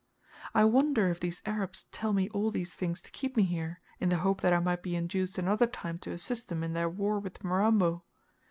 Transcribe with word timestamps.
I 0.55 0.63
wonder 0.65 1.11
if 1.11 1.19
these 1.19 1.43
Arabs 1.45 1.85
tell 1.91 2.11
me 2.11 2.27
all 2.29 2.49
these 2.49 2.73
things 2.73 3.01
to 3.01 3.11
keep 3.11 3.37
me 3.37 3.43
here, 3.43 3.81
in 3.99 4.09
the 4.09 4.17
hope 4.17 4.41
that 4.41 4.51
I 4.51 4.57
might 4.57 4.81
be 4.81 4.95
induced 4.95 5.37
another 5.37 5.67
time 5.67 5.99
to 5.99 6.11
assist 6.11 6.49
them 6.49 6.63
in 6.63 6.73
their 6.73 6.89
war 6.89 7.19
with 7.19 7.43
Mirambo! 7.43 8.03